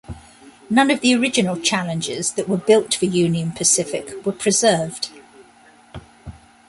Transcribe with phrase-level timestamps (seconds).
[0.67, 5.11] None of the original Challengers that were built for Union Pacific were preserved.